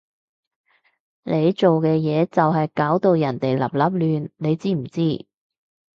[1.21, 3.59] 你做嘅嘢就係搞到人哋立
[3.99, 5.27] 立亂，你知唔知？